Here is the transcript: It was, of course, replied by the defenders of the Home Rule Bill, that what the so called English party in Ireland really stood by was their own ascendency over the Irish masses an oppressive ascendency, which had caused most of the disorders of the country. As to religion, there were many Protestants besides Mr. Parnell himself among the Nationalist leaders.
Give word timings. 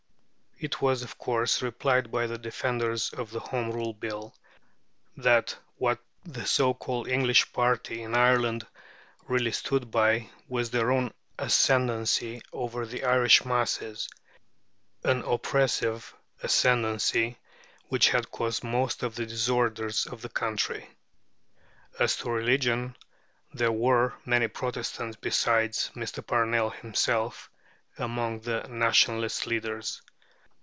It 0.63 0.79
was, 0.79 1.01
of 1.01 1.17
course, 1.17 1.63
replied 1.63 2.11
by 2.11 2.27
the 2.27 2.37
defenders 2.37 3.11
of 3.13 3.31
the 3.31 3.39
Home 3.39 3.71
Rule 3.71 3.95
Bill, 3.95 4.35
that 5.17 5.57
what 5.77 5.97
the 6.23 6.45
so 6.45 6.75
called 6.75 7.07
English 7.07 7.51
party 7.51 8.03
in 8.03 8.13
Ireland 8.13 8.67
really 9.27 9.53
stood 9.53 9.89
by 9.89 10.29
was 10.47 10.69
their 10.69 10.91
own 10.91 11.11
ascendency 11.39 12.43
over 12.53 12.85
the 12.85 13.03
Irish 13.05 13.43
masses 13.43 14.07
an 15.03 15.23
oppressive 15.23 16.13
ascendency, 16.43 17.39
which 17.89 18.09
had 18.09 18.29
caused 18.29 18.63
most 18.63 19.01
of 19.01 19.15
the 19.15 19.25
disorders 19.25 20.05
of 20.05 20.21
the 20.21 20.29
country. 20.29 20.87
As 21.99 22.17
to 22.17 22.29
religion, 22.29 22.95
there 23.51 23.71
were 23.71 24.13
many 24.25 24.47
Protestants 24.47 25.17
besides 25.19 25.89
Mr. 25.95 26.23
Parnell 26.23 26.69
himself 26.69 27.49
among 27.97 28.41
the 28.41 28.59
Nationalist 28.69 29.47
leaders. 29.47 30.03